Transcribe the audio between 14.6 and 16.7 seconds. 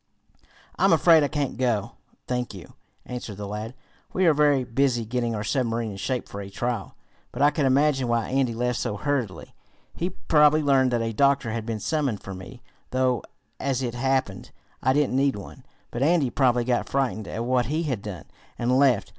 I didn't need one. But Andy probably